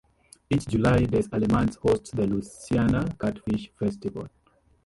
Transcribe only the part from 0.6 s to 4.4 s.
July, Des Allemands hosts the Louisiana Catfish Festival.